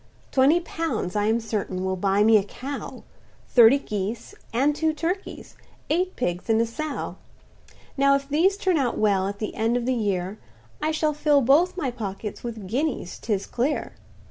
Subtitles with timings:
[0.31, 3.03] "Twenty pounds, I am certain, will buy me a cow,
[3.49, 7.17] Thirty geese, and two turkeys—eight pigs and a sow;
[7.95, 10.39] Now if these turn out well, at the end of the year,
[10.81, 13.93] I shall fill both my pockets with guineas 'tis clear.